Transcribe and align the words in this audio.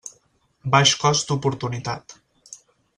Baix 0.75 0.95
cost 1.05 1.29
d'oportunitat. 1.29 2.21